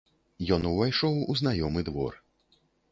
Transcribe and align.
Ён 0.57 0.61
увайшоў 0.71 1.21
у 1.35 1.39
знаёмы 1.43 1.87
двор. 1.93 2.21